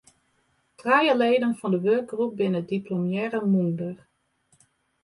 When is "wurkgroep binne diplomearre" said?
1.85-3.39